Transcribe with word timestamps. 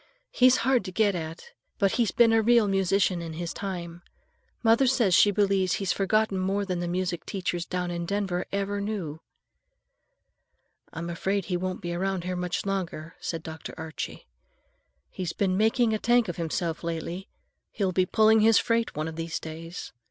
He's 0.31 0.57
hard 0.65 0.83
to 0.85 0.91
get 0.91 1.13
at, 1.13 1.51
but 1.77 1.91
he's 1.91 2.09
been 2.09 2.33
a 2.33 2.41
real 2.41 2.67
musician 2.67 3.21
in 3.21 3.33
his 3.33 3.53
time. 3.53 4.01
Mother 4.63 4.87
says 4.87 5.13
she 5.13 5.29
believes 5.29 5.73
he's 5.73 5.93
forgotten 5.93 6.39
more 6.39 6.65
than 6.65 6.79
the 6.79 6.87
music 6.87 7.23
teachers 7.23 7.67
down 7.67 7.91
in 7.91 8.07
Denver 8.07 8.47
ever 8.51 8.81
knew." 8.81 9.19
"I'm 10.91 11.07
afraid 11.11 11.45
he 11.45 11.55
won't 11.55 11.81
be 11.81 11.93
around 11.93 12.23
here 12.23 12.35
much 12.35 12.65
longer," 12.65 13.15
said 13.19 13.43
Dr. 13.43 13.75
Archie. 13.77 14.25
"He's 15.11 15.33
been 15.33 15.55
making 15.55 15.93
a 15.93 15.99
tank 15.99 16.27
of 16.27 16.37
himself 16.37 16.83
lately. 16.83 17.29
He'll 17.71 17.91
be 17.91 18.07
pulling 18.07 18.39
his 18.39 18.57
freight 18.57 18.95
one 18.95 19.07
of 19.07 19.17
these 19.17 19.39
days. 19.39 19.93